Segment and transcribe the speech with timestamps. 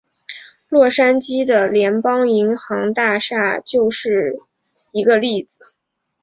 [0.67, 4.39] 洛杉矶的联邦银行大厦就是
[4.91, 5.77] 一个例子。